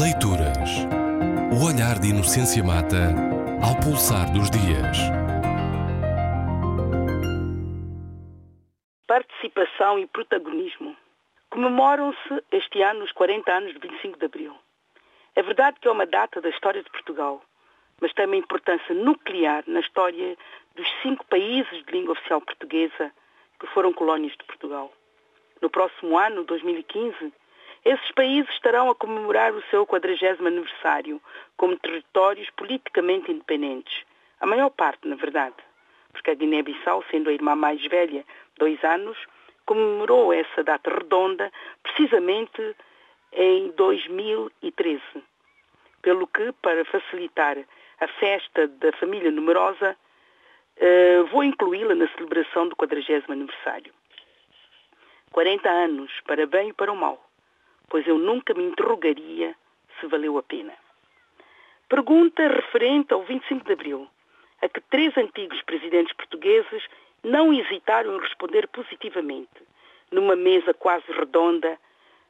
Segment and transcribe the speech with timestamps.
[0.00, 0.88] Leituras.
[1.52, 3.12] O olhar de Inocência Mata
[3.60, 4.96] ao pulsar dos dias.
[9.06, 10.96] Participação e protagonismo.
[11.50, 14.56] Comemoram-se este ano os 40 anos de 25 de Abril.
[15.36, 17.42] É verdade que é uma data da história de Portugal,
[18.00, 20.38] mas tem uma importância nuclear na história
[20.74, 23.12] dos cinco países de língua oficial portuguesa
[23.60, 24.90] que foram colónias de Portugal.
[25.60, 27.30] No próximo ano, 2015,
[27.84, 31.20] esses países estarão a comemorar o seu 40 aniversário
[31.56, 34.04] como territórios politicamente independentes.
[34.40, 35.56] A maior parte, na verdade.
[36.12, 38.24] Porque a Guiné-Bissau, sendo a irmã mais velha,
[38.56, 39.18] dois anos,
[39.66, 41.50] comemorou essa data redonda
[41.82, 42.76] precisamente
[43.32, 45.02] em 2013.
[46.02, 47.58] Pelo que, para facilitar
[47.98, 49.96] a festa da família numerosa,
[50.76, 53.92] eh, vou incluí-la na celebração do 40 aniversário.
[55.32, 57.31] 40 anos, para bem e para o mal
[57.88, 59.54] pois eu nunca me interrogaria
[60.00, 60.72] se valeu a pena.
[61.88, 64.08] Pergunta referente ao 25 de Abril,
[64.60, 66.82] a que três antigos presidentes portugueses
[67.22, 69.62] não hesitaram em responder positivamente,
[70.10, 71.78] numa mesa quase redonda,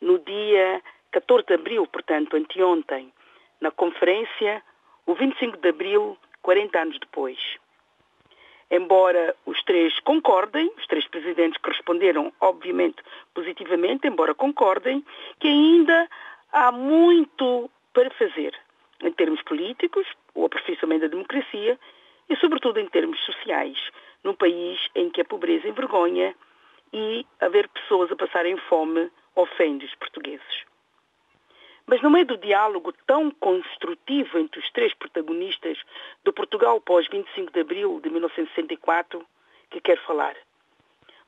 [0.00, 3.12] no dia 14 de Abril, portanto, anteontem,
[3.60, 4.62] na conferência,
[5.06, 7.38] o 25 de Abril, 40 anos depois
[8.70, 13.02] embora os três concordem, os três presidentes que responderam, obviamente,
[13.34, 15.04] positivamente, embora concordem,
[15.38, 16.08] que ainda
[16.52, 18.54] há muito para fazer
[19.02, 21.78] em termos políticos, o aperfeiçoamento da democracia
[22.28, 23.78] e, sobretudo, em termos sociais,
[24.24, 26.34] num país em que a pobreza envergonha
[26.92, 30.64] e haver pessoas a passarem fome ofende os portugueses.
[31.88, 35.78] Mas no meio do diálogo tão construtivo entre os três protagonistas
[36.24, 39.24] do Portugal pós-25 de abril de 1964,
[39.70, 40.34] que quero falar.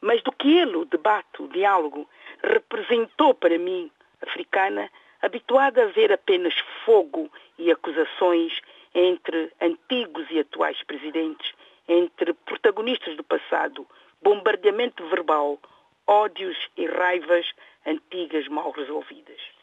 [0.00, 2.08] Mas do que ele, o debate, o diálogo,
[2.42, 3.88] representou para mim,
[4.20, 4.90] africana,
[5.22, 8.60] habituada a ver apenas fogo e acusações
[8.92, 11.52] entre antigos e atuais presidentes,
[11.86, 13.86] entre protagonistas do passado,
[14.20, 15.56] bombardeamento verbal,
[16.04, 17.46] ódios e raivas
[17.86, 19.57] antigas mal resolvidas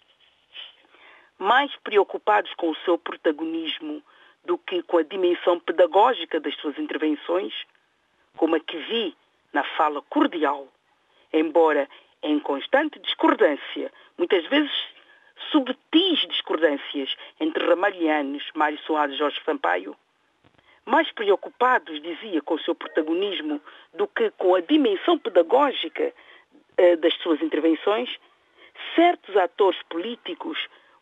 [1.37, 4.01] mais preocupados com o seu protagonismo
[4.45, 7.53] do que com a dimensão pedagógica das suas intervenções,
[8.37, 9.15] como a que vi
[9.51, 10.67] na fala cordial,
[11.33, 11.89] embora
[12.21, 14.71] em constante discordância, muitas vezes
[15.51, 19.95] subtis discordâncias entre Ramalhianos, Mário Soares e Jorge Sampaio,
[20.85, 23.59] mais preocupados, dizia, com o seu protagonismo
[23.93, 26.13] do que com a dimensão pedagógica
[26.77, 28.09] eh, das suas intervenções,
[28.95, 30.57] certos atores políticos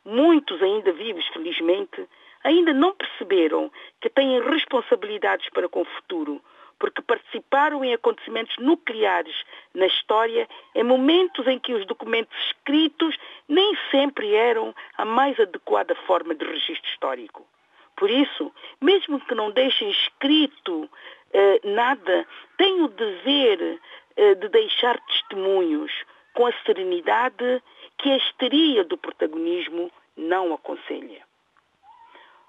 [0.05, 2.07] muitos ainda vivos, felizmente,
[2.43, 3.71] ainda não perceberam
[4.01, 6.41] que têm responsabilidades para com o futuro,
[6.79, 9.35] porque participaram em acontecimentos nucleares
[9.73, 13.15] na história em momentos em que os documentos escritos
[13.47, 17.47] nem sempre eram a mais adequada forma de registro histórico.
[17.95, 20.89] Por isso, mesmo que não deixem escrito
[21.31, 22.27] eh, nada,
[22.57, 23.79] têm o dever
[24.17, 25.91] eh, de deixar testemunhos
[26.33, 27.61] com a serenidade
[28.03, 31.21] que a histeria do protagonismo não aconselha.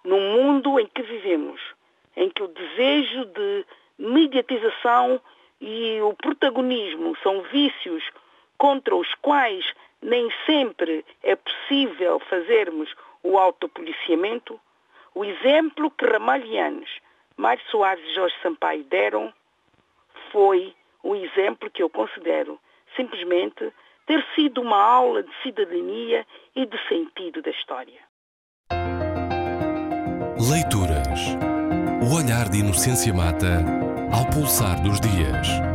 [0.02, 1.60] Num mundo em que vivemos,
[2.16, 3.64] em que o desejo de
[3.96, 5.20] mediatização
[5.60, 8.02] e o protagonismo são vícios
[8.58, 9.64] contra os quais
[10.02, 12.92] nem sempre é possível fazermos
[13.22, 14.60] o autopoliciamento,
[15.14, 16.90] o exemplo que Ramalhianos,
[17.36, 19.32] Mário Soares e Jorge Sampaio deram
[20.32, 22.58] foi um exemplo que eu considero
[22.96, 23.72] simplesmente
[24.06, 28.00] ter sido uma aula de cidadania e de sentido da história.
[30.38, 31.36] Leituras.
[32.02, 33.62] O olhar de Inocência Mata
[34.12, 35.73] ao pulsar dos dias.